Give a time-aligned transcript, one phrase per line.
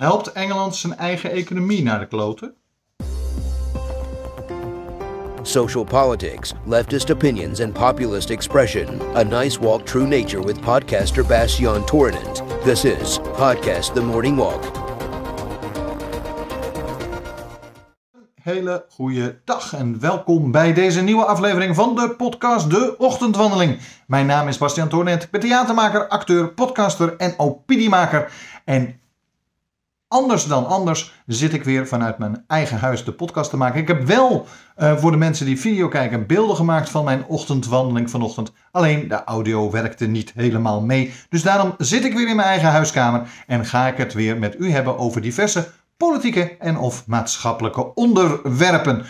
[0.00, 2.54] Helpt Engeland zijn eigen economie naar de kloten?
[5.42, 9.00] Social politics, leftist opinions, and populist expression.
[9.16, 12.42] A nice walk through nature with podcaster Bastian Tournant.
[12.64, 14.62] This is Podcast The Morning Walk.
[18.42, 23.80] Hele goede dag en welkom bij deze nieuwe aflevering van de podcast De Ochtendwandeling.
[24.06, 28.32] Mijn naam is Bastian Toornet, ik ben theatermaker, acteur, podcaster en opiniemaker.
[28.64, 29.00] En
[30.10, 33.80] anders dan anders zit ik weer vanuit mijn eigen huis de podcast te maken.
[33.80, 34.46] Ik heb wel
[34.78, 38.52] uh, voor de mensen die video kijken beelden gemaakt van mijn ochtendwandeling vanochtend.
[38.70, 41.12] Alleen de audio werkte niet helemaal mee.
[41.28, 44.56] Dus daarom zit ik weer in mijn eigen huiskamer en ga ik het weer met
[44.58, 49.06] u hebben over diverse politieke en of maatschappelijke onderwerpen.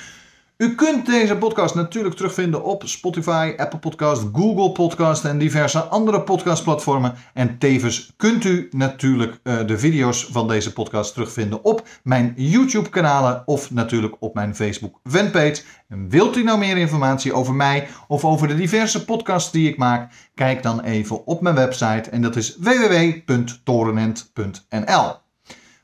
[0.61, 6.23] U kunt deze podcast natuurlijk terugvinden op Spotify, Apple Podcast, Google Podcast en diverse andere
[6.23, 7.15] podcastplatformen.
[7.35, 12.89] En tevens kunt u natuurlijk uh, de video's van deze podcast terugvinden op mijn YouTube
[12.89, 15.63] kanalen of natuurlijk op mijn Facebook fanpage.
[15.89, 19.77] En wilt u nou meer informatie over mij of over de diverse podcasts die ik
[19.77, 20.13] maak?
[20.35, 25.13] Kijk dan even op mijn website en dat is www.torenent.nl.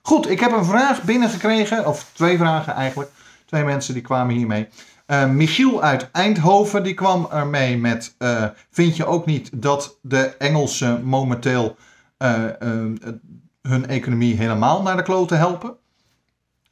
[0.03, 3.11] Goed, ik heb een vraag binnengekregen, of twee vragen eigenlijk.
[3.47, 4.69] Twee mensen die kwamen hiermee.
[5.07, 10.25] Uh, Michiel uit Eindhoven die kwam ermee met: uh, Vind je ook niet dat de
[10.39, 11.77] Engelsen momenteel
[12.19, 12.45] uh,
[13.63, 15.77] hun economie helemaal naar de kloten helpen?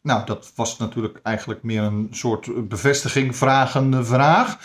[0.03, 4.59] Nou, dat was natuurlijk eigenlijk meer een soort bevestiging, vragende vraag.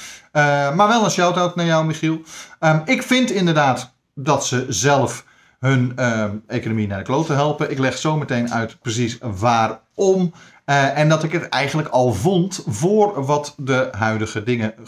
[0.75, 2.21] maar wel een shout-out naar jou, Michiel.
[2.59, 5.25] Um, ik vind inderdaad dat ze zelf
[5.59, 5.97] hun
[6.47, 7.71] economie naar de kloten helpen.
[7.71, 10.33] Ik leg zo meteen uit precies waarom.
[10.69, 14.85] Uh, en dat ik het eigenlijk al vond voor wat de huidige dingen, uh,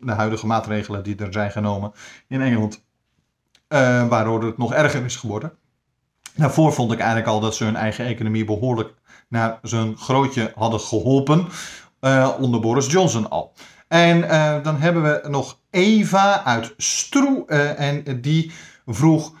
[0.00, 1.92] de huidige maatregelen die er zijn genomen
[2.28, 2.84] in Engeland,
[3.68, 5.52] uh, waardoor het nog erger is geworden.
[6.34, 8.94] Daarvoor vond ik eigenlijk al dat ze hun eigen economie behoorlijk
[9.28, 11.48] naar zijn grootje hadden geholpen,
[12.38, 13.52] onder Boris Johnson al.
[13.88, 14.20] En
[14.62, 18.52] dan hebben we nog Eva uit Stroe en die
[18.86, 19.32] vroeg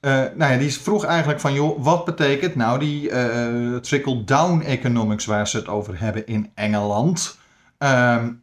[0.00, 5.24] uh, nou ja, die vroeg eigenlijk van, joh, wat betekent nou die uh, trickle-down economics
[5.24, 7.38] waar ze het over hebben in Engeland?
[7.78, 8.42] Um,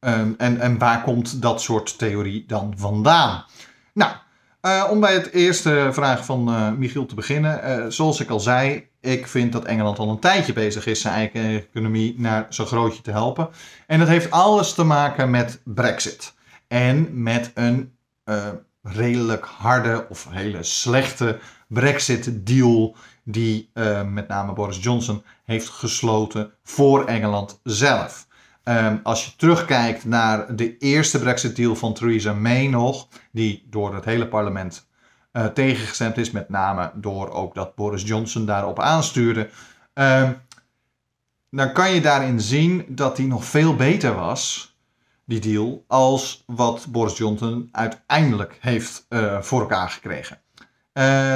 [0.00, 3.44] um, en, en waar komt dat soort theorie dan vandaan?
[3.94, 4.12] Nou,
[4.62, 7.92] uh, om bij het eerste vraag van Michiel te beginnen.
[7.92, 11.42] zoals ik al zei, ik vind dat Engeland al een tijdje bezig is zijn eigen
[11.42, 13.48] economie naar zo'n grootje te helpen.
[13.86, 16.34] En dat heeft alles te maken met Brexit.
[16.68, 17.92] En met een
[18.92, 27.04] redelijk harde of hele slechte Brexit-deal die uh, met name Boris Johnson heeft gesloten voor
[27.04, 28.26] Engeland zelf.
[28.64, 34.04] Um, als je terugkijkt naar de eerste Brexit-deal van Theresa May nog, die door het
[34.04, 34.88] hele parlement
[35.32, 39.50] uh, tegengestemd is, met name door ook dat Boris Johnson daarop aanstuurde,
[39.94, 40.40] um,
[41.50, 44.67] dan kan je daarin zien dat die nog veel beter was
[45.28, 50.40] die deal, als wat Boris Johnson uiteindelijk heeft uh, voor elkaar gekregen.
[50.58, 50.64] Uh,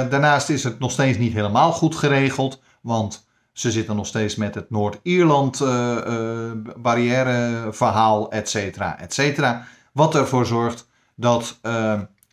[0.09, 4.55] daarnaast is het nog steeds niet helemaal goed geregeld, want ze zitten nog steeds met
[4.55, 9.65] het Noord-Ierland uh, barrièreverhaal, et cetera, et cetera.
[9.91, 11.59] Wat ervoor zorgt dat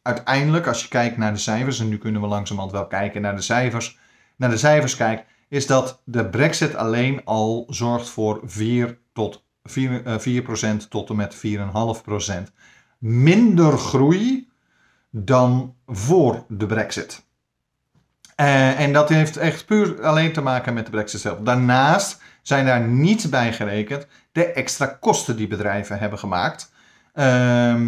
[0.02, 3.36] uiteindelijk, als je kijkt naar de cijfers, en nu kunnen we langzamerhand wel kijken naar
[3.36, 3.98] de cijfers,
[4.36, 10.06] naar de cijfers kijkt, is dat de brexit alleen al zorgt voor 4 tot 4,
[10.06, 12.52] uh, 4% tot en met 4,5%
[12.98, 14.48] minder groei
[15.10, 17.24] dan voor de Brexit.
[18.40, 21.38] Uh, en dat heeft echt puur alleen te maken met de Brexit zelf.
[21.38, 26.72] Daarnaast zijn daar niet bij gerekend de extra kosten die bedrijven hebben gemaakt.
[27.14, 27.86] Uh,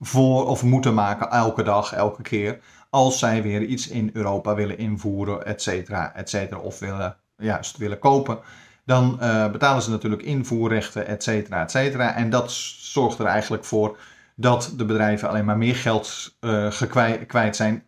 [0.00, 2.58] voor, of moeten maken elke dag, elke keer.
[2.90, 6.60] Als zij weer iets in Europa willen invoeren, et cetera, et cetera.
[6.60, 8.38] Of willen, juist willen kopen
[8.84, 12.14] dan uh, betalen ze natuurlijk invoerrechten, et cetera, et cetera.
[12.14, 13.98] En dat zorgt er eigenlijk voor
[14.36, 16.80] dat de bedrijven alleen maar meer geld uh,
[17.26, 17.84] kwijt zijn.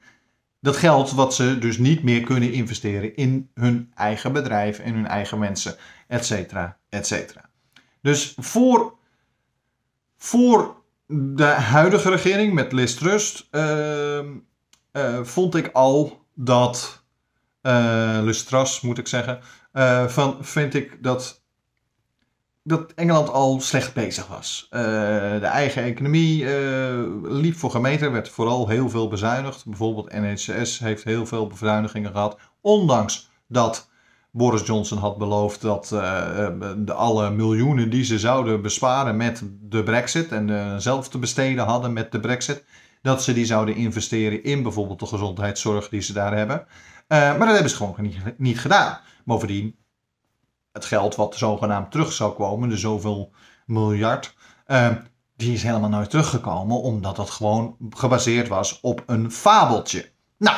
[0.60, 5.06] Dat geld wat ze dus niet meer kunnen investeren in hun eigen bedrijf, in hun
[5.06, 5.76] eigen mensen,
[6.06, 7.48] et cetera, et cetera.
[8.00, 8.94] Dus voor,
[10.16, 10.74] voor
[11.06, 14.20] de huidige regering met Liz Trust uh,
[15.22, 17.04] vond ik al dat,
[18.22, 19.40] Liz Truss moet ik zeggen,
[19.76, 21.42] uh, van vind ik dat,
[22.62, 24.66] dat Engeland al slecht bezig was.
[24.70, 24.80] Uh,
[25.40, 26.50] de eigen economie uh,
[27.22, 29.66] liep voor gemeten, werd vooral heel veel bezuinigd.
[29.66, 33.88] Bijvoorbeeld NHS heeft heel veel bezuinigingen gehad, ondanks dat
[34.30, 35.88] Boris Johnson had beloofd dat
[36.78, 41.92] de alle miljoenen die ze zouden besparen met de brexit en zelf te besteden hadden
[41.92, 42.64] met de brexit,
[43.02, 46.66] dat ze die zouden investeren in bijvoorbeeld de gezondheidszorg die ze daar hebben.
[47.08, 48.98] Maar dat hebben ze gewoon niet, niet gedaan.
[49.24, 49.76] Bovendien,
[50.72, 53.32] het geld wat zogenaamd terug zou komen, de zoveel
[53.66, 54.34] miljard,
[55.36, 60.10] die is helemaal nooit teruggekomen, omdat dat gewoon gebaseerd was op een fabeltje.
[60.36, 60.56] Nou,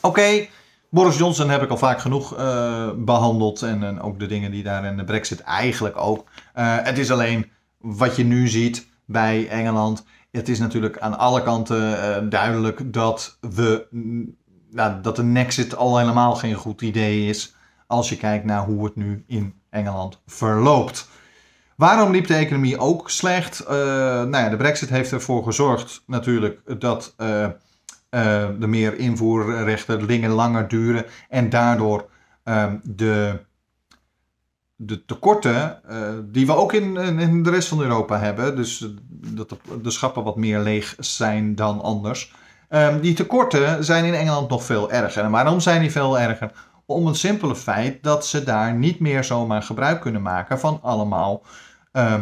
[0.00, 0.46] oké.
[0.90, 3.62] Boris Johnson heb ik al vaak genoeg uh, behandeld.
[3.62, 6.28] En, en, ook de dingen die daar in de Brexit eigenlijk ook.
[6.52, 10.04] Het is alleen wat je nu ziet bij Engeland.
[10.30, 13.86] Het is natuurlijk aan alle kanten duidelijk dat, we,
[15.02, 17.54] dat een exit al helemaal geen goed idee is.
[17.86, 21.08] Als je kijkt naar hoe het nu in Engeland verloopt.
[21.76, 23.64] Waarom liep de economie ook slecht?
[23.68, 27.14] nou ja, de Brexit heeft ervoor gezorgd natuurlijk dat
[28.10, 32.08] uh, de meer invoerrechten dingen langer duren en daardoor
[32.44, 33.40] uh, de,
[34.76, 39.56] de tekorten uh, die we ook in, in de rest van Europa hebben, dus dat
[39.82, 42.34] de schappen wat meer leeg zijn dan anders,
[42.70, 45.24] um, die tekorten zijn in Engeland nog veel erger.
[45.24, 46.50] En waarom zijn die veel erger?
[46.86, 51.42] Om het simpele feit dat ze daar niet meer zomaar gebruik kunnen maken van allemaal
[51.92, 52.14] uh,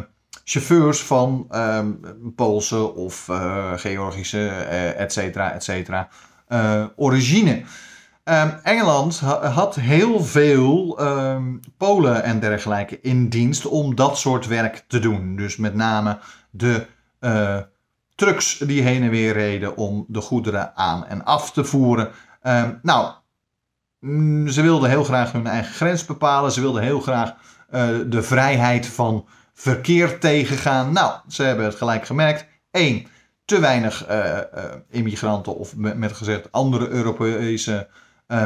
[0.45, 2.01] chauffeurs van um,
[2.37, 6.09] Poolse of uh, Georgische, uh, et cetera, et cetera,
[6.49, 7.63] uh, origine.
[8.63, 10.99] Engeland ha had heel veel
[11.77, 15.37] Polen en dergelijke in dienst om dat soort werk te doen.
[15.37, 16.19] Dus met name
[16.51, 16.87] de
[18.19, 22.11] trucks die heen en weer reden om de goederen aan en af te voeren.
[22.43, 23.13] Um, nou,
[24.01, 26.53] mm, ze wilden heel graag hun eigen grens bepalen.
[26.53, 27.35] Ze wilden heel graag
[28.07, 30.93] de vrijheid van verkeer tegengaan.
[30.93, 32.47] Nou, ze hebben het gelijk gemerkt.
[32.71, 33.07] Eén,
[33.45, 34.41] te weinig uh, uh,
[34.91, 37.89] immigranten of met gezegd andere Europese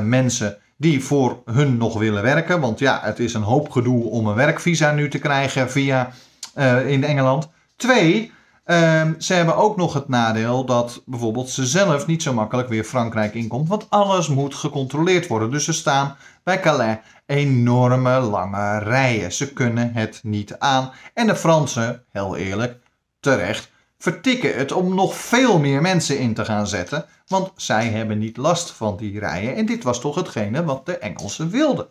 [0.02, 2.60] mensen die voor hun nog willen werken.
[2.60, 6.10] Want ja, het is een hoop gedoe om een werkvisa nu te krijgen via
[6.86, 7.48] in Engeland.
[7.76, 8.32] Twee,
[8.64, 12.84] ehm, ze hebben ook nog het nadeel dat bijvoorbeeld ze zelf niet zo makkelijk weer
[12.84, 13.68] Frankrijk inkomt.
[13.68, 15.50] Want alles moet gecontroleerd worden.
[15.50, 19.32] Dus ze staan bij Calais enorme lange rijen.
[19.32, 20.92] Ze kunnen het niet aan.
[21.14, 22.82] En de Fransen, heel eerlijk,
[23.20, 27.04] terecht, vertikken het om nog veel meer mensen in te gaan zetten.
[27.26, 29.56] Want zij hebben niet last van die rijen.
[29.56, 31.86] En dit was toch hetgene wat de Engelsen wilden.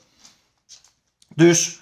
[1.36, 1.81] Dus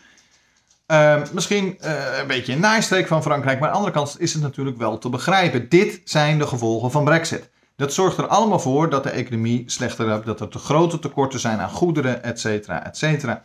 [0.91, 3.59] uh, misschien uh, een beetje een naaistreek van Frankrijk.
[3.59, 5.69] Maar aan de andere kant is het natuurlijk wel te begrijpen.
[5.69, 7.49] Dit zijn de gevolgen van Brexit.
[7.75, 11.39] Dat zorgt er allemaal voor dat de economie slechter wordt, dat er te grote tekorten
[11.39, 13.41] zijn aan goederen, et cetera.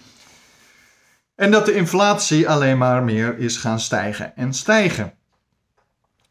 [1.35, 5.15] En dat de inflatie alleen maar meer is gaan stijgen en stijgen.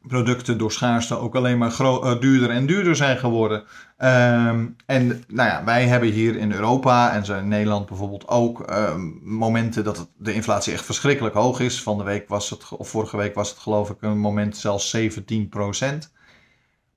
[0.08, 3.64] Producten door schaarste ook alleen maar uh, duurder en duurder zijn geworden.
[3.98, 9.20] Um, en nou ja, wij hebben hier in Europa en in Nederland bijvoorbeeld ook um,
[9.24, 11.84] momenten dat de inflatie echt verschrikkelijk hoog is.
[11.84, 14.90] Van de week was het, of vorige week was het geloof ik een moment zelfs
[14.90, 16.12] 17 procent.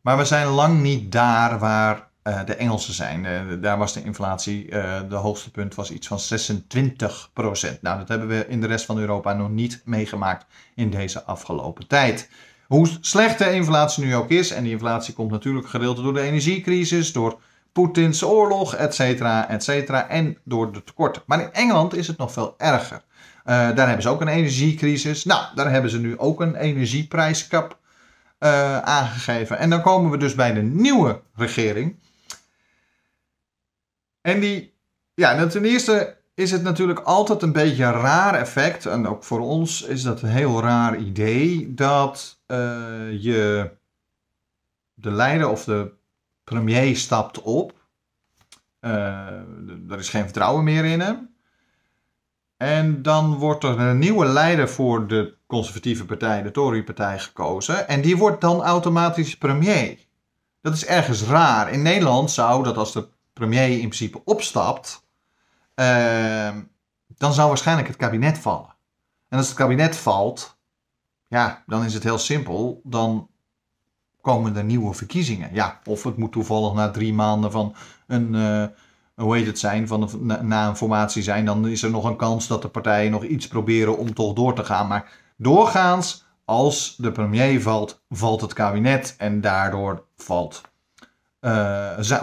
[0.00, 3.24] Maar we zijn lang niet daar waar uh, de Engelsen zijn.
[3.24, 4.70] Uh, daar was de inflatie,
[5.08, 8.98] de hoogste punt was iets van 26% Nou, dat hebben we in de rest van
[8.98, 12.28] Europa nog niet meegemaakt in deze afgelopen tijd.
[12.66, 16.20] Hoe slecht de inflatie nu ook is, en die inflatie komt natuurlijk gedeeld door de
[16.20, 17.40] energiecrisis, door
[17.72, 21.22] Poetins oorlog, et cetera, et cetera, en door de tekorten.
[21.26, 23.02] Maar in Engeland is het nog veel erger.
[23.44, 25.24] daar hebben ze ook een energiecrisis.
[25.24, 27.78] Nou, daar hebben ze nu ook een energieprijskap
[28.40, 29.58] uh, aangegeven.
[29.58, 31.96] En dan komen we dus bij de nieuwe regering.
[34.20, 34.74] En die,
[35.14, 38.86] ja, ten eerste is het natuurlijk altijd een beetje een raar effect.
[38.86, 41.74] En ook voor ons is dat een heel raar idee.
[41.74, 42.56] Dat uh,
[43.22, 43.70] je
[44.94, 45.92] de leider of de
[46.44, 47.72] premier stapt op.
[48.80, 48.90] Uh,
[49.88, 51.34] er is geen vertrouwen meer in hem.
[52.56, 57.88] En dan wordt er een nieuwe leider voor de conservatieve partij, de Tory-partij, gekozen.
[57.88, 59.98] En die wordt dan automatisch premier.
[60.60, 61.72] Dat is ergens raar.
[61.72, 65.05] In Nederland zou dat als de premier in principe opstapt,
[65.80, 66.56] uh,
[67.08, 68.74] dan zou waarschijnlijk het kabinet vallen.
[69.28, 70.58] En als het kabinet valt,
[71.28, 72.80] ja, dan is het heel simpel.
[72.84, 73.28] Dan
[74.20, 75.54] komen er nieuwe verkiezingen.
[75.54, 77.74] Ja, of het moet toevallig na drie maanden van
[78.06, 78.34] een.
[78.34, 78.64] Uh,
[79.14, 82.16] hoe heet het zijn, van een, na een formatie zijn, dan is er nog een
[82.16, 84.86] kans dat de partijen nog iets proberen om toch door te gaan.
[84.88, 90.60] Maar doorgaans, als de premier valt, valt het kabinet en daardoor valt,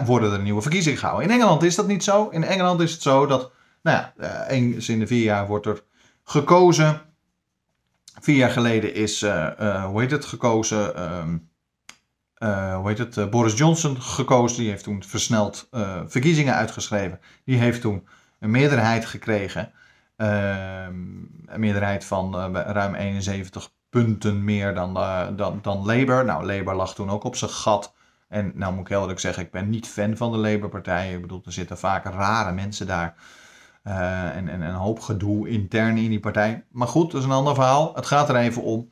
[0.04, 1.28] worden er nieuwe verkiezingen gehouden.
[1.28, 2.28] In Engeland is dat niet zo.
[2.28, 3.52] In Engeland is het zo dat,
[3.82, 4.12] nou ja,
[4.48, 5.82] uh, eens in de vier jaar wordt er
[6.24, 7.00] gekozen.
[8.20, 10.92] Vier jaar geleden is, uh, hoe heet het, gekozen.
[12.38, 14.58] Uh, hoe heet het, Boris Johnson gekozen.
[14.58, 15.68] Die heeft toen versneld
[16.06, 17.20] verkiezingen uitgeschreven.
[17.44, 18.08] Die heeft toen
[18.40, 19.72] een meerderheid gekregen.
[20.16, 20.94] Ehm,
[21.46, 24.94] een meerderheid van ruim 71 punten meer dan,
[25.36, 26.24] dan, dan Labour.
[26.24, 27.94] Nou, Labour lag toen ook op zijn gat.
[28.34, 31.12] En nou moet ik heel eerlijk zeggen, ik ben niet fan van de Labour-partij.
[31.12, 33.14] Ik bedoel, er zitten vaak rare mensen daar.
[33.84, 36.64] Uh, en, en een hoop gedoe intern in die partij.
[36.70, 37.94] Maar goed, dat is een ander verhaal.
[37.94, 38.88] Het gaat er even om.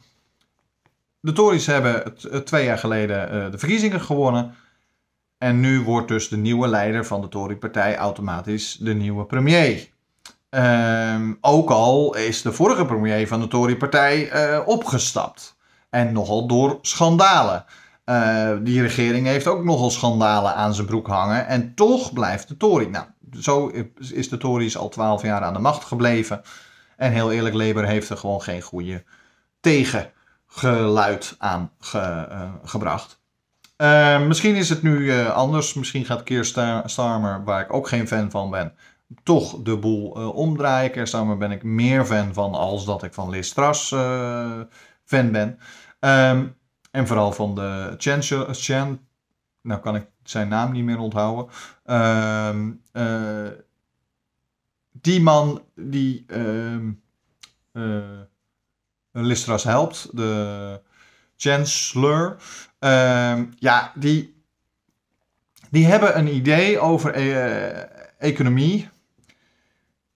[1.20, 4.54] De Tories hebben twee jaar geleden uh, de verkiezingen gewonnen.
[5.38, 9.88] En nu wordt dus de nieuwe leider van de Tory-partij automatisch de nieuwe premier.
[10.50, 15.56] Um, ook al is de vorige premier van de Tory-partij uh, opgestapt.
[15.90, 17.64] En nogal door schandalen.
[18.04, 21.46] Uh, die regering heeft ook nogal schandalen aan zijn broek hangen.
[21.46, 22.86] En toch blijft de Tory.
[22.86, 23.06] Nou,
[23.40, 23.66] zo
[24.12, 26.42] is de Tories al twaalf jaar aan de macht gebleven.
[26.96, 29.04] En heel eerlijk, Labour heeft er gewoon geen goede
[29.60, 33.20] tegengeluid aan ge, uh, gebracht.
[33.76, 35.74] Uh, misschien is het nu anders.
[35.74, 36.44] Misschien gaat Keir
[36.84, 38.72] Starmer, waar ik ook geen fan van ben,
[39.22, 40.90] toch de boel omdraaien.
[40.90, 43.88] Keir Starmer ben ik meer fan van als dat ik van Liz Truss
[45.04, 45.58] fan ben.
[46.00, 46.60] Um,
[46.92, 49.00] en vooral van de Chancellor, Chan,
[49.62, 51.48] nou kan ik zijn naam niet meer onthouden.
[51.86, 53.46] Uh,
[54.92, 56.88] die man die uh,
[57.72, 58.20] uh,
[59.10, 60.80] Listras helpt, de
[61.36, 62.36] Chancellor,
[62.78, 64.42] ehm, ja, die,
[65.70, 67.30] die hebben een idee over e
[68.18, 68.88] economie.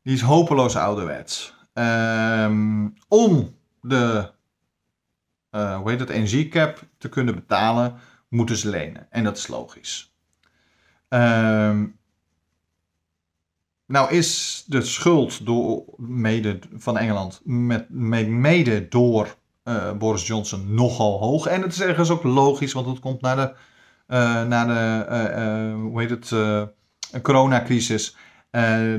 [0.02, 1.54] Die is hopeloos ouderwets.
[1.72, 4.34] Ehm, om de
[5.56, 7.94] uh, hoe heet het, energiecap te kunnen betalen,
[8.28, 9.06] moeten ze lenen.
[9.10, 10.14] En dat is logisch.
[11.08, 11.98] Um,
[13.86, 17.90] nou is de schuld door, mede van Engeland met,
[18.28, 21.46] mede door uh, Boris Johnson nogal hoog.
[21.46, 23.54] En het is ergens ook logisch, want het komt naar de,
[24.08, 26.32] uh, de hoe heet het,
[27.22, 28.16] coronacrisis.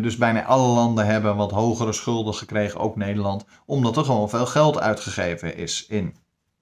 [0.01, 4.45] dus bijna alle landen hebben wat hogere schulden gekregen, ook Nederland, omdat er gewoon veel
[4.45, 6.15] geld uitgegeven is in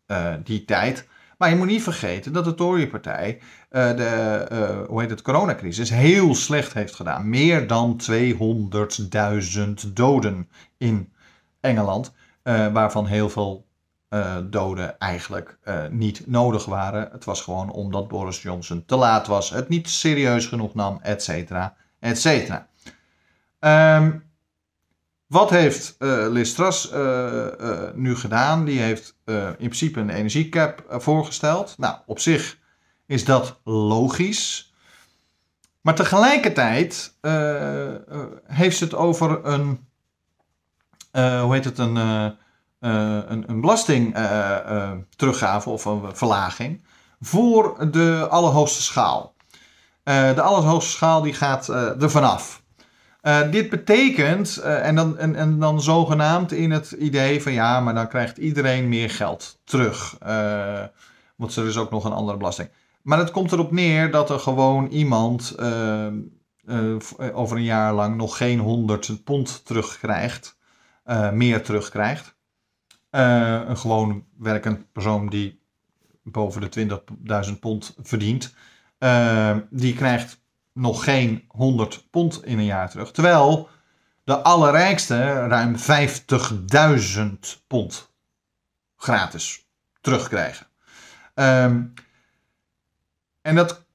[0.07, 1.07] uh, die tijd.
[1.37, 3.39] Maar je moet niet vergeten dat de Tory-partij
[3.71, 7.29] uh, de uh, hoe heet het, coronacrisis heel slecht heeft gedaan.
[7.29, 8.01] Meer dan
[9.87, 11.13] 200.000 doden in
[11.59, 13.65] Engeland, waarvan heel veel
[14.43, 15.57] doden eigenlijk
[15.89, 17.09] niet nodig waren.
[17.11, 21.23] Het was gewoon omdat Boris Johnson te laat was, het niet serieus genoeg nam, et
[21.23, 22.67] cetera, et cetera.
[23.97, 24.23] Um,
[25.27, 28.65] wat heeft uh, Liz Truss uh, uh, nu gedaan?
[28.65, 31.77] Die heeft in principe een energiecap voorgesteld.
[31.77, 32.57] Nou, op zich
[33.05, 34.73] is dat logisch.
[35.81, 37.17] Maar tegelijkertijd
[38.45, 39.87] heeft ze het over een,
[41.11, 41.95] hoe heet het, een,
[42.79, 46.85] een, een belastingteruggave of een verlaging
[47.19, 49.35] voor de allerhoogste schaal.
[50.03, 52.63] de allerhoogste schaal die gaat er vanaf.
[53.25, 57.79] Uh, dit betekent, uh, en, dan, en, en dan zogenaamd in het idee van ja,
[57.79, 60.17] maar dan krijgt iedereen meer geld terug.
[60.25, 60.83] Uh,
[61.35, 62.69] want er is ook nog een andere belasting.
[63.01, 65.55] Maar het komt erop neer dat er gewoon iemand
[67.33, 70.57] over een jaar lang nog geen 100 pond terugkrijgt,
[71.33, 72.35] meer terugkrijgt.
[73.09, 75.61] een gewoon werkend persoon die
[76.23, 76.99] boven de
[77.53, 78.55] 20.000 pond verdient,
[79.69, 80.44] die krijgt
[80.75, 83.11] nog geen 100 pond in een jaar terug.
[83.11, 83.69] Terwijl
[84.23, 87.23] de allerrijkste ruim 50.000
[87.67, 88.13] pond
[88.97, 89.67] gratis
[90.01, 90.67] terugkrijgen.
[91.33, 91.93] Um,
[93.41, 93.85] en dat,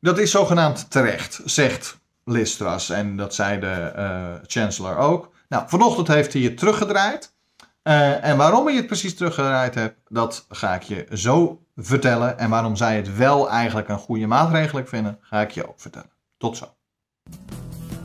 [0.00, 2.90] dat is zogenaamd terecht, zegt Listras.
[2.90, 5.32] En dat zei de uh, chancellor ook.
[5.48, 7.36] Nou, vanochtend heeft hij het teruggedraaid.
[7.82, 12.38] Uh, en waarom hij het precies teruggedraaid heeft, dat ga ik je zo vertellen.
[12.38, 16.10] En waarom zij het wel eigenlijk een goede maatregel vinden, ga ik je ook vertellen.
[16.38, 16.66] Tot zo.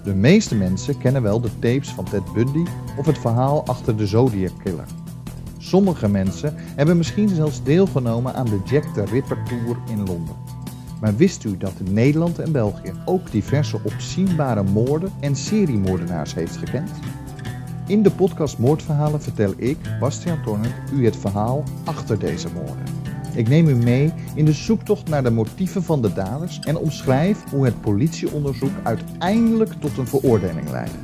[0.03, 2.65] De meeste mensen kennen wel de tapes van Ted Bundy
[2.97, 4.87] of het verhaal achter de Zodiac Killer.
[5.57, 10.35] Sommige mensen hebben misschien zelfs deelgenomen aan de Jack the Ripper Tour in Londen.
[11.01, 16.91] Maar wist u dat Nederland en België ook diverse opzienbare moorden en seriemoordenaars heeft gekend?
[17.87, 23.02] In de podcast Moordverhalen vertel ik, Bastiaan Tornert, u het verhaal achter deze moorden.
[23.35, 27.43] Ik neem u mee in de zoektocht naar de motieven van de daders en omschrijf
[27.49, 30.97] hoe het politieonderzoek uiteindelijk tot een veroordeling leidde.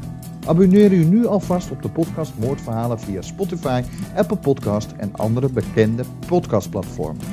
[0.47, 3.83] Abonneer u nu alvast op de podcast Moordverhalen via Spotify,
[4.15, 7.25] Apple Podcast en andere bekende podcastplatformen.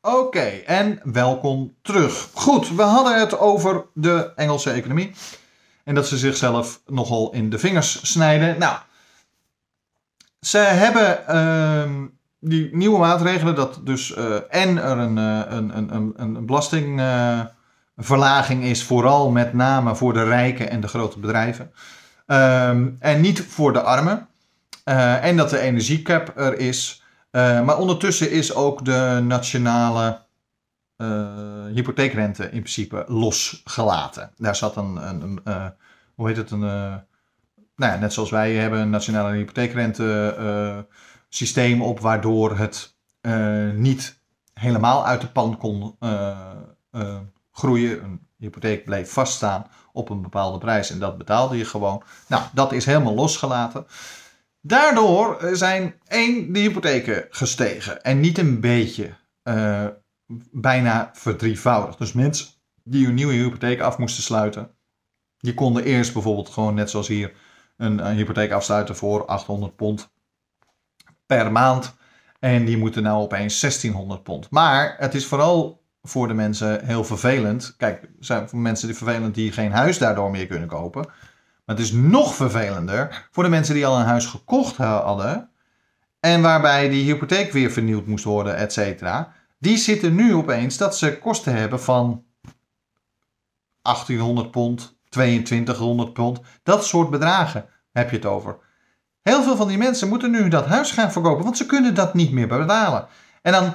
[0.00, 2.30] Oké, en welkom terug.
[2.34, 5.12] Goed, we hadden het over de Engelse economie.
[5.86, 8.58] En dat ze zichzelf nogal in de vingers snijden.
[8.58, 8.76] Nou,
[10.40, 11.90] ze hebben uh,
[12.40, 18.64] die nieuwe maatregelen, dat dus uh, en er een, uh, een, een, een, een belastingverlaging
[18.64, 21.72] is, vooral met name voor de rijken en de grote bedrijven.
[22.26, 24.28] Ehm, en niet voor de armen.
[24.84, 27.02] Eh, en dat de energiecap er is.
[27.30, 30.24] Eh, maar ondertussen is ook de nationale
[31.74, 34.32] hypotheekrente in principe losgelaten.
[34.36, 35.74] Daar zat een, een, een
[36.14, 37.02] hoe heet het, een, nou
[37.76, 40.86] ja, net zoals wij hebben een nationale hypotheekrente
[41.28, 42.96] systeem op, waardoor het
[43.74, 44.20] niet
[44.54, 45.98] helemaal uit de pan kon
[47.52, 48.04] groeien.
[48.04, 52.02] Een hypotheek bleef vaststaan op een bepaalde prijs en dat betaalde je gewoon.
[52.26, 53.86] Nou, dat is helemaal losgelaten.
[54.60, 58.02] Daardoor zijn één, de hypotheken gestegen.
[58.02, 59.14] En niet een beetje,
[60.50, 61.98] bijna verdrievoudigd.
[61.98, 62.46] Dus mensen
[62.84, 64.70] die een nieuwe hypotheek af moesten sluiten,
[65.38, 67.32] die konden eerst bijvoorbeeld gewoon net zoals hier
[67.76, 70.10] een, een hypotheek afsluiten voor 800 pond
[71.26, 71.96] per maand.
[72.38, 74.50] En die moeten nou opeens 1600 pond.
[74.50, 77.74] Maar het is vooral voor de mensen heel vervelend.
[77.76, 81.04] Kijk, zijn voor mensen die vervelend die geen huis daardoor meer kunnen kopen.
[81.64, 85.50] Maar het is nog vervelender voor de mensen die al een huis gekocht hadden.
[86.20, 89.32] En waarbij die hypotheek weer vernieuwd moest worden, et cetera.
[89.58, 92.24] Die zitten nu opeens dat ze kosten hebben van
[93.82, 96.40] 1800 pond, 2200 pond.
[96.62, 98.58] Dat soort bedragen heb je het over.
[99.22, 102.14] Heel veel van die mensen moeten nu dat huis gaan verkopen, want ze kunnen dat
[102.14, 103.06] niet meer betalen.
[103.42, 103.74] En dan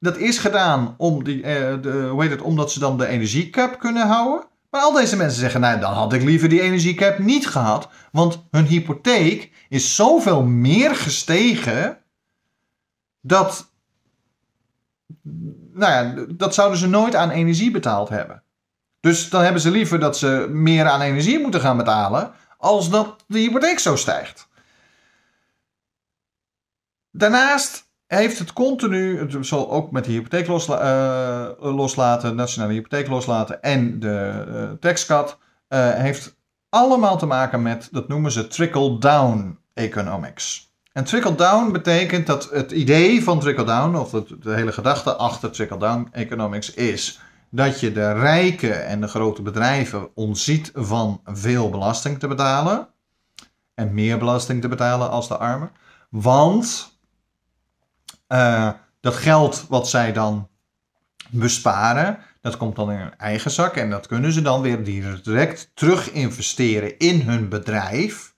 [0.00, 1.42] dat is gedaan om die, uh,
[1.82, 4.46] de, hoe heet het, omdat ze dan de energiecap kunnen houden.
[4.70, 7.88] Maar al deze mensen zeggen, nou dan had ik liever die energiecap niet gehad.
[8.12, 11.98] Want hun hypotheek is zoveel meer gestegen.
[13.20, 13.72] Dat,
[15.72, 18.42] nou ja, dat zouden ze nooit aan energie betaald hebben.
[19.00, 22.32] Dus dan hebben ze liever dat ze meer aan energie moeten gaan betalen.
[22.58, 24.48] Als dat de hypotheek zo stijgt.
[27.10, 30.82] Daarnaast heeft het continu, het zal ook met de hypotheek losla
[31.60, 35.36] uh, loslaten, nationale hypotheek loslaten en de uh, taxcut,
[35.68, 36.36] uh, heeft
[36.68, 40.67] allemaal te maken met, dat noemen ze trickle-down economics.
[40.98, 46.08] En trickle-down betekent dat het idee van trickle-down, of het, de hele gedachte achter trickle-down
[46.12, 52.26] economics is dat je de rijken en de grote bedrijven ontziet van veel belasting te
[52.26, 52.88] betalen
[53.74, 55.70] en meer belasting te betalen als de armen.
[56.08, 56.98] Want
[58.28, 58.70] uh,
[59.00, 60.48] dat geld wat zij dan
[61.30, 64.84] besparen, dat komt dan in hun eigen zak en dat kunnen ze dan weer
[65.22, 68.34] direct terug investeren in hun bedrijf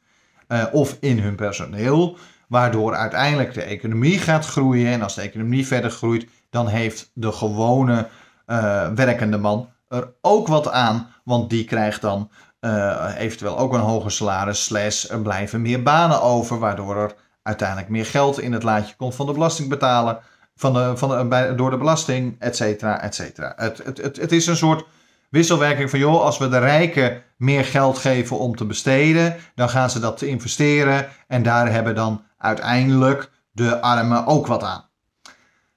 [0.48, 2.18] uh, of in hun personeel,
[2.50, 4.92] waardoor uiteindelijk de economie gaat groeien.
[4.92, 8.08] En als de economie verder groeit, dan heeft de gewone
[8.46, 12.30] uh, werkende man er ook wat aan, want die krijgt dan
[13.16, 18.40] eventueel ook een hoger salaris, er blijven meer banen over, waardoor er uiteindelijk meer geld
[18.40, 20.18] in het laadje komt van de belastingbetaler,
[20.56, 23.52] van de, van bij, door de belasting, et cetera, et cetera.
[23.56, 24.84] Het, het, het, het is een soort
[25.30, 29.90] wisselwerking van, joh, als we de rijken meer geld geven om te besteden, dan gaan
[29.90, 34.88] ze dat te investeren en daar hebben dan uiteindelijk de armen ook wat aan.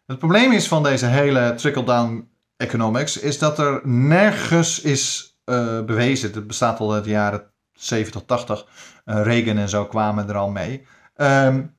[0.06, 6.32] Het probleem is van deze hele trickle-down economics, is dat er nergens is uh, bewezen,
[6.34, 8.65] het bestaat al uit de jaren 70, 80,
[9.06, 11.76] uh, Reagan en zo kwamen er al mee, um,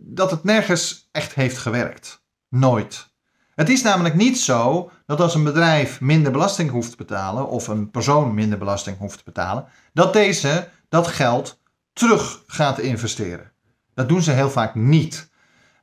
[0.00, 2.24] dat het nergens echt heeft gewerkt.
[2.48, 3.10] Nooit.
[3.54, 7.68] Het is namelijk niet zo dat als een bedrijf minder belasting hoeft te betalen, of
[7.68, 11.60] een persoon minder belasting hoeft te betalen, dat deze dat geld
[11.92, 13.51] terug gaat investeren.
[13.94, 15.30] Dat doen ze heel vaak niet.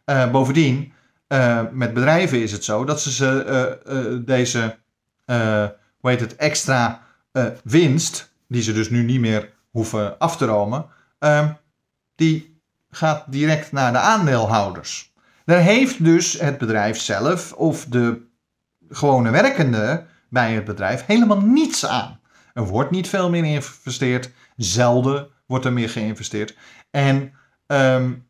[0.06, 0.93] Uh, bovendien,
[1.28, 4.78] uh, met bedrijven is het zo dat ze, ze uh, deze,
[6.00, 7.02] hoe heet het, extra
[7.63, 10.86] winst, die ze dus nu niet meer hoeven af te romen,
[11.19, 11.52] ehm,
[12.15, 15.13] die gaat direct naar de aandeelhouders.
[15.45, 18.22] Daar heeft dus het bedrijf zelf of de
[18.89, 22.19] gewone werkende bij het bedrijf helemaal niets aan.
[22.54, 26.56] Er wordt niet veel meer geïnvesteerd, zelden wordt er meer geïnvesteerd.
[26.91, 27.34] En
[27.71, 28.27] um,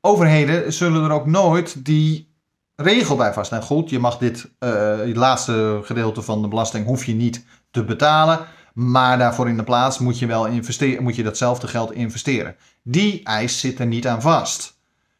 [0.00, 2.34] overheden zullen er ook nooit die
[2.76, 3.64] regel bij vaststellen.
[3.64, 8.38] Goed, je mag dit het laatste gedeelte van de belasting hoef je niet te betalen.
[8.74, 12.56] Maar daarvoor in de plaats moet je wel investeren, moet je datzelfde geld investeren.
[12.82, 14.78] Die eis zit er niet aan vast.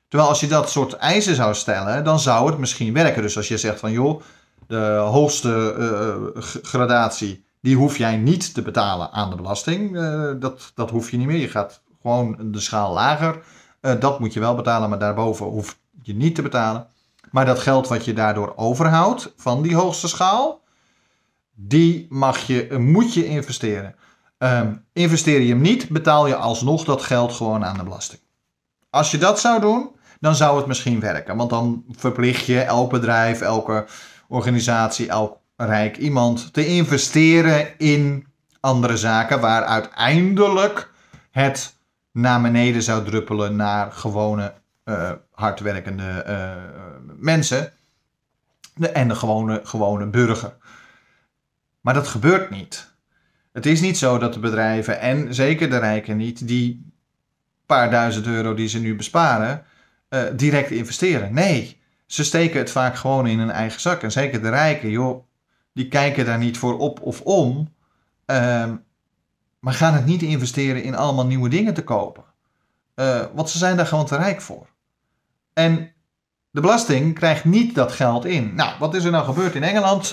[0.08, 3.22] Terwijl als je dat soort eisen zou stellen, dan zou het misschien werken.
[3.22, 4.22] Dus als je zegt van joh,
[4.66, 9.98] de hoogste uh, gradatie, die hoef jij niet te betalen aan de belasting.
[10.40, 11.40] Dat, dat hoef je niet meer.
[11.40, 13.42] Je gaat gewoon de schaal lager.
[13.80, 16.86] Uh, dat moet je wel betalen, maar daarboven hoef je niet te betalen.
[17.30, 20.60] Maar dat geld wat je daardoor overhoudt van die hoogste schaal,
[21.54, 23.94] die mag je, moet je investeren.
[24.38, 28.20] Um, investeer je hem niet, betaal je alsnog dat geld gewoon aan de belasting.
[28.90, 31.36] Als je dat zou doen, dan zou het misschien werken.
[31.36, 33.86] Want dan verplicht je elk bedrijf, elke
[34.28, 38.26] organisatie, elk rijk iemand te investeren in
[38.60, 40.92] andere zaken waar uiteindelijk
[41.30, 41.74] het
[42.12, 47.72] naar beneden zou druppelen naar gewone uh, hardwerkende uh, mensen
[48.92, 50.56] en de gewone, gewone burger.
[51.80, 52.94] Maar dat gebeurt niet.
[53.52, 56.92] Het is niet zo dat de bedrijven, en zeker de rijken niet, die
[57.66, 59.64] paar duizend euro die ze nu besparen,
[60.10, 61.34] uh, direct investeren.
[61.34, 64.02] Nee, ze steken het vaak gewoon in hun eigen zak.
[64.02, 65.24] En zeker de rijken, joh,
[65.72, 67.74] die kijken daar niet voor op of om.
[68.26, 68.72] Uh,
[69.60, 72.24] maar gaan het niet investeren in allemaal nieuwe dingen te kopen.
[72.94, 74.66] Uh, want ze zijn daar gewoon te rijk voor.
[75.52, 75.92] En
[76.50, 78.54] de belasting krijgt niet dat geld in.
[78.54, 80.12] Nou, wat is er nou gebeurd in Engeland?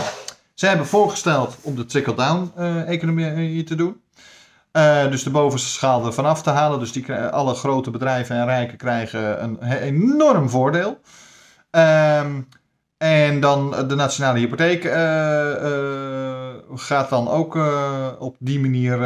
[0.53, 4.01] Ze hebben voorgesteld om de trickle-down-economie te doen.
[5.10, 6.79] Dus de bovenste schaal ervan af te halen.
[6.79, 10.99] Dus die, alle grote bedrijven en rijken krijgen een enorm voordeel.
[11.71, 12.47] Um,
[12.97, 14.83] en dan de nationale hypotheek
[16.73, 17.56] gaat dan ook
[18.19, 18.97] op die manier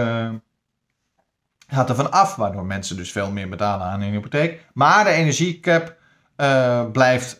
[1.67, 4.65] gaat er van af, waardoor mensen dus veel meer betalen aan hun hypotheek.
[4.73, 5.95] Maar de energiecap
[6.37, 7.37] uh, blijft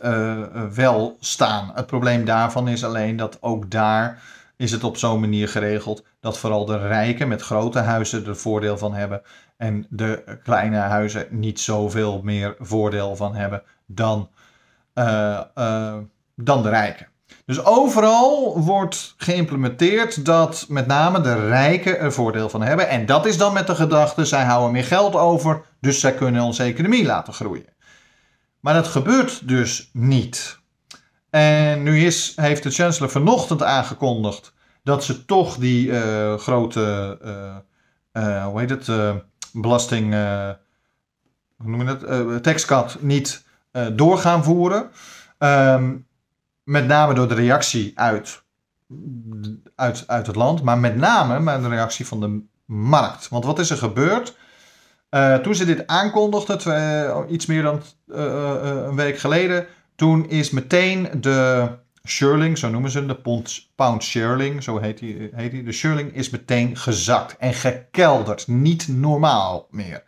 [0.73, 1.71] wel staan.
[1.73, 4.21] Het probleem daarvan is alleen dat ook daar
[4.55, 8.77] is het op zo'n manier geregeld dat vooral de rijken met grote huizen er voordeel
[8.77, 9.21] van hebben
[9.57, 14.29] en de kleine huizen niet zoveel meer voordeel van hebben dan,
[16.35, 17.10] dan de rijken.
[17.45, 22.89] Dus overal wordt geïmplementeerd dat met name de rijken er voordeel van hebben.
[22.89, 26.43] En dat is dan met de gedachte, zij houden meer geld over, dus zij kunnen
[26.43, 27.73] onze economie laten groeien.
[28.59, 30.59] Maar dat gebeurt dus niet.
[31.29, 38.23] En nu is, heeft de chancellor vanochtend aangekondigd dat ze toch die uh, grote, uh,
[38.23, 38.87] uh, hoe heet het,
[39.53, 40.13] belasting,
[41.57, 43.43] hoe noem je dat, taxcut niet
[43.93, 44.89] door gaan voeren.
[45.39, 46.09] Um,
[46.63, 48.43] met name door de reactie uit,
[49.75, 53.29] uit, uit het land, maar met name met de reactie van de markt.
[53.29, 54.35] Want wat is er gebeurd?
[55.11, 58.17] Uh, toen ze dit aankondigden, uh, iets meer dan uh,
[58.61, 61.69] een week geleden, toen is meteen de
[62.07, 66.15] shirling, zo noemen ze de pound, pound shirling, zo heet die, heet die, de shirling
[66.15, 68.47] is meteen gezakt en gekelderd.
[68.47, 70.03] Niet normaal meer.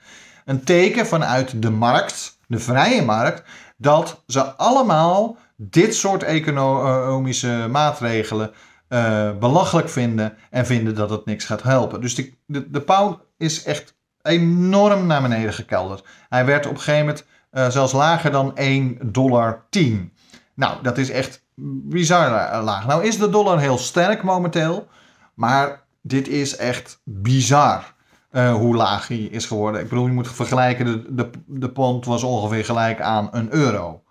[0.45, 3.43] Een teken vanuit de markt, de vrije markt,
[3.77, 5.37] dat ze allemaal
[5.69, 8.51] dit soort economische maatregelen
[8.93, 12.01] uh, belachelijk vinden en vinden dat het niks gaat helpen.
[12.01, 16.05] Dus de, de, pound is echt enorm naar beneden gekelderd.
[16.29, 20.13] Hij werd op een gegeven moment uh, zelfs lager dan 1 dollar 10.
[20.53, 22.85] Nou, dat is echt bizar laag.
[22.85, 24.87] Nou is de dollar heel sterk momenteel,
[25.33, 27.91] maar dit is echt bizar.
[28.31, 29.81] Hoe laag hij is geworden.
[29.81, 34.03] Ik bedoel, je moet vergelijken, de, de, de pond was ongeveer gelijk aan een euro.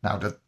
[0.00, 0.38] Nou, dat,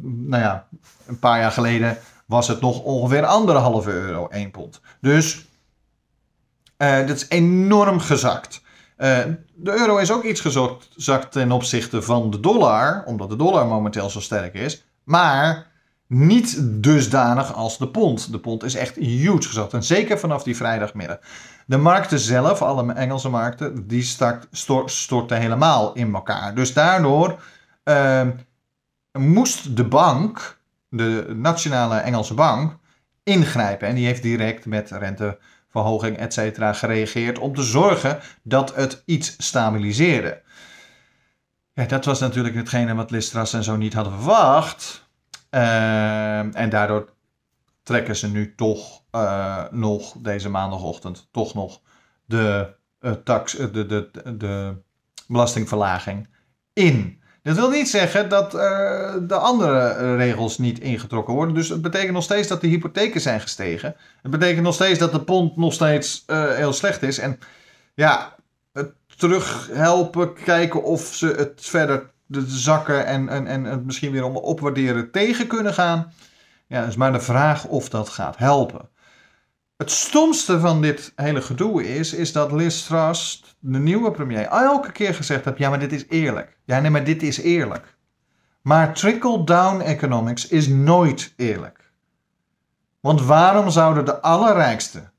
[0.00, 0.68] nou ja,
[1.06, 4.80] een paar jaar geleden was het nog ongeveer anderhalve euro, één pond.
[5.00, 5.46] Dus
[6.78, 8.62] uh, dat is enorm gezakt.
[8.98, 9.18] Uh,
[9.54, 14.10] de euro is ook iets gezakt ten opzichte van de dollar, omdat de dollar momenteel
[14.10, 14.84] zo sterk is.
[15.04, 15.70] Maar
[16.06, 18.32] niet dusdanig als de pond.
[18.32, 19.72] De pond is echt huge gezakt.
[19.72, 21.18] En zeker vanaf die vrijdagmiddag.
[21.66, 24.02] De markten zelf, alle Engelse markten, die
[24.84, 26.54] storten helemaal in elkaar.
[26.54, 27.40] Dus daardoor
[27.84, 28.26] uh,
[29.18, 32.78] moest de bank, de nationale Engelse bank,
[33.22, 33.88] ingrijpen.
[33.88, 39.34] En die heeft direct met renteverhoging, et cetera, gereageerd om te zorgen dat het iets
[39.38, 40.42] stabiliseerde.
[41.74, 45.10] Ja, dat was natuurlijk hetgene wat Listras en zo niet hadden verwacht.
[45.50, 47.12] Uh, en daardoor
[47.82, 51.80] trekken ze nu toch uh, nog deze maandagochtend toch nog
[52.24, 54.76] de, uh, tax, de, de, de, de
[55.26, 56.28] belastingverlaging
[56.72, 57.21] in.
[57.42, 58.60] Dat wil niet zeggen dat uh,
[59.22, 61.54] de andere regels niet ingetrokken worden.
[61.54, 63.96] Dus het betekent nog steeds dat de hypotheken zijn gestegen.
[64.22, 67.18] Het betekent nog steeds dat de pond nog steeds uh, heel slecht is.
[67.18, 67.38] En
[67.94, 68.34] ja,
[68.72, 74.24] het terughelpen, kijken of ze het verder de zakken en, en, en het misschien weer
[74.24, 76.12] om opwaarderen tegen kunnen gaan.
[76.66, 78.88] Ja, is maar de vraag of dat gaat helpen.
[79.82, 84.92] Het stomste van dit hele gedoe is, is dat Liz Truss, de nieuwe premier, elke
[84.92, 86.58] keer gezegd heeft: ja, maar dit is eerlijk.
[86.64, 87.96] Ja, nee, maar dit is eerlijk.
[88.60, 91.92] Maar trickle-down economics is nooit eerlijk.
[93.00, 95.10] Want waarom zouden de allerrijkste,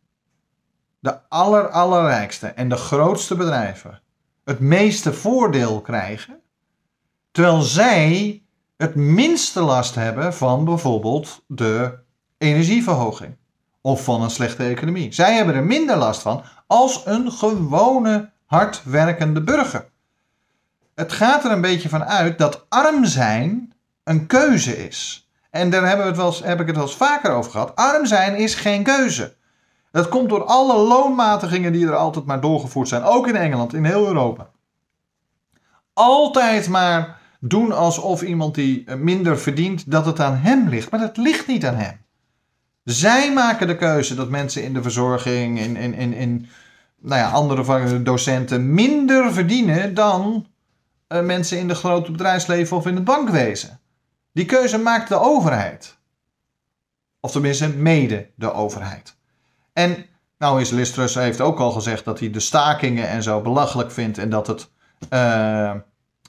[1.00, 4.02] de aller, allerrijkste en de grootste bedrijven
[4.44, 6.40] het meeste voordeel krijgen,
[7.32, 8.44] terwijl zij
[8.78, 12.00] het minste last hebben van bijvoorbeeld de
[12.38, 13.42] energieverhoging?
[13.86, 15.14] Of van een slechte economie.
[15.14, 19.90] Zij hebben er minder last van als een gewone hardwerkende burger.
[20.96, 25.28] Het gaat er een beetje van uit dat arm zijn een keuze is.
[25.50, 27.76] En daar hebben we het wel, heb ik het wel eens vaker over gehad.
[27.76, 29.36] Arm zijn is geen keuze.
[29.92, 33.04] Dat komt door alle loonmatigingen die er altijd maar doorgevoerd zijn.
[33.04, 34.50] Ook in Engeland, in heel Europa.
[35.94, 40.92] Altijd maar doen alsof iemand die minder verdient, dat het aan hem ligt.
[40.92, 42.02] Maar dat ligt niet aan hem.
[42.84, 46.48] Zij maken de keuze dat mensen in de verzorging, in, in, in, in
[47.00, 50.48] nou ja, andere docenten minder verdienen dan
[51.08, 53.80] uh, mensen in de grote bedrijfsleven of in het bankwezen.
[54.32, 55.98] Die keuze maakt de overheid.
[57.20, 59.16] Of tenminste, mede de overheid.
[59.74, 60.06] En
[60.38, 64.18] nou is Listrus heeft ook al gezegd dat hij de stakingen en zo belachelijk vindt
[64.18, 64.70] en dat, het,
[65.10, 65.74] uh,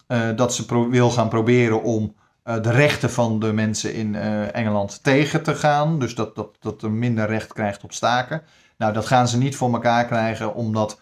[0.08, 2.14] uh, dat ze wil gaan proberen om
[2.44, 4.14] de rechten van de mensen in
[4.52, 5.98] Engeland tegen te gaan.
[5.98, 8.42] Dus dat, dat, dat er minder recht krijgt op staken.
[8.76, 11.00] Nou, dat gaan ze niet voor elkaar krijgen, omdat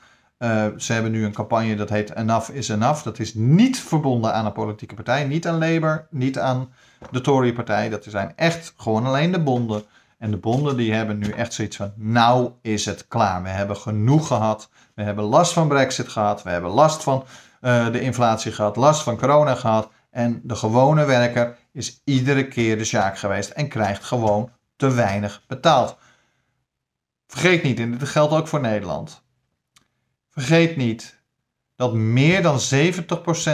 [0.76, 3.02] ze hebben nu een campagne dat heet Enough is Enough.
[3.02, 6.72] Dat is niet verbonden aan een politieke partij, niet aan Labour, niet aan
[7.10, 7.88] de Tory-partij.
[7.88, 9.82] Dat zijn echt gewoon alleen de bonden.
[10.18, 13.42] En de bonden die hebben nu echt zoiets van, nou is het klaar.
[13.42, 14.70] We hebben genoeg gehad.
[14.94, 16.42] We hebben last van Brexit gehad.
[16.42, 17.24] We hebben last van
[17.60, 18.76] de inflatie gehad.
[18.76, 19.88] Last van corona gehad.
[20.12, 25.44] En de gewone werker is iedere keer de zaak geweest en krijgt gewoon te weinig
[25.46, 25.96] betaald.
[27.26, 29.22] Vergeet niet, en dit geldt ook voor Nederland.
[30.28, 31.20] Vergeet niet
[31.76, 32.58] dat meer dan 70%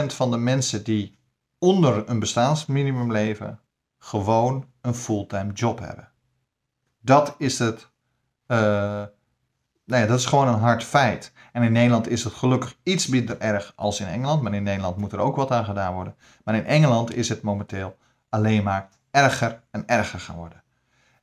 [0.05, 1.17] van de mensen die
[1.57, 3.59] onder een bestaansminimum leven,
[3.97, 6.11] gewoon een fulltime job hebben.
[7.01, 7.89] Dat is het.
[8.47, 9.03] Uh,
[9.89, 11.31] nee, dat is gewoon een hard feit.
[11.51, 14.41] En in Nederland is het gelukkig iets minder erg als in Engeland.
[14.41, 16.15] Maar in Nederland moet er ook wat aan gedaan worden.
[16.43, 17.97] Maar in Engeland is het momenteel
[18.29, 20.63] alleen maar erger en erger gaan worden.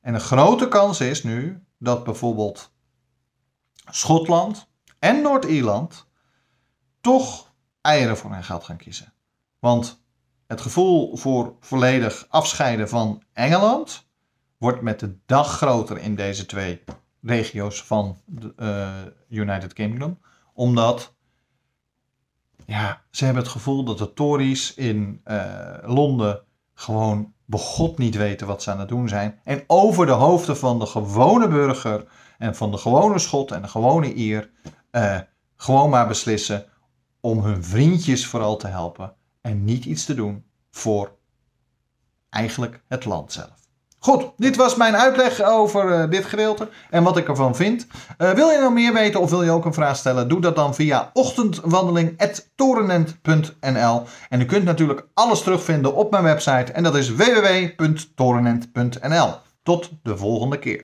[0.01, 2.71] En een grote kans is nu dat bijvoorbeeld
[3.89, 4.67] Schotland
[4.99, 6.05] en Noord-Ierland
[7.01, 9.13] toch eieren voor hun geld gaan kiezen.
[9.59, 10.03] Want
[10.47, 14.07] het gevoel voor volledig afscheiden van Engeland
[14.57, 16.83] wordt met de dag groter in deze twee
[17.21, 18.53] regio's van de
[19.29, 20.19] uh, United Kingdom.
[20.53, 21.15] Omdat
[22.65, 26.41] ja, ze hebben het gevoel dat de Tories in uh, Londen
[26.73, 29.39] gewoon begot niet weten wat ze aan het doen zijn.
[29.43, 32.05] En over de hoofden van de gewone burger
[32.37, 34.49] en van de gewone Schot en de gewone Ier
[34.91, 35.19] uh,
[35.55, 36.65] gewoon maar beslissen
[37.19, 41.15] om hun vriendjes vooral te helpen en niet iets te doen voor
[42.29, 43.66] eigenlijk het land zelf.
[44.07, 47.87] Goed, dit was mijn uitleg over uh, dit gedeelte en wat ik ervan vind.
[48.17, 50.27] Uh, wil je nou meer weten of wil je ook een vraag stellen?
[50.27, 56.83] Doe dat dan via ochtendwandeling.torenent.nl En u kunt natuurlijk alles terugvinden op mijn website en
[56.83, 59.33] dat is www.torenent.nl.
[59.63, 60.75] Tot de volgende keer.